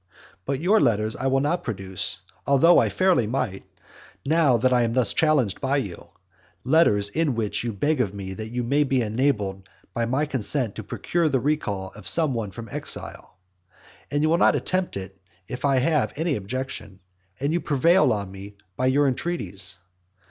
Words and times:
But 0.47 0.59
your 0.59 0.79
letters 0.79 1.15
I 1.15 1.27
will 1.27 1.41
not 1.41 1.63
produce, 1.63 2.21
although 2.47 2.79
I 2.79 2.89
fairly 2.89 3.27
might, 3.27 3.63
now 4.25 4.57
that 4.57 4.73
I 4.73 4.81
am 4.81 4.93
thus 4.93 5.13
challenged 5.13 5.61
by 5.61 5.77
you; 5.77 6.07
letters 6.63 7.09
in 7.09 7.35
which 7.35 7.63
you 7.63 7.71
beg 7.71 8.01
of 8.01 8.11
me 8.11 8.33
that 8.33 8.49
you 8.49 8.63
may 8.63 8.83
be 8.83 9.01
enabled 9.03 9.69
by 9.93 10.07
my 10.07 10.25
consent 10.25 10.73
to 10.73 10.83
procure 10.83 11.29
the 11.29 11.39
recall 11.39 11.89
of 11.95 12.07
some 12.07 12.33
one 12.33 12.49
from 12.49 12.67
exile; 12.71 13.37
and 14.09 14.23
you 14.23 14.29
will 14.29 14.39
not 14.39 14.55
attempt 14.55 14.97
it 14.97 15.21
if 15.47 15.65
I 15.65 15.77
have 15.77 16.13
any 16.15 16.35
objection, 16.35 16.99
and 17.39 17.53
you 17.53 17.61
prevail 17.61 18.11
on 18.11 18.31
me 18.31 18.55
by 18.75 18.87
your 18.87 19.07
entreaties. 19.07 19.77